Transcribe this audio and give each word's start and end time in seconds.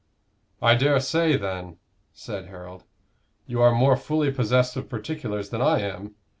"I 0.63 0.73
daresay, 0.73 1.37
then," 1.37 1.77
said 2.11 2.47
Harold, 2.47 2.85
"you 3.45 3.61
are 3.61 3.71
more 3.71 3.95
fully 3.95 4.31
possessed 4.31 4.75
of 4.75 4.89
particulars 4.89 5.51
than 5.51 5.61
I 5.61 5.81
am. 5.81 6.15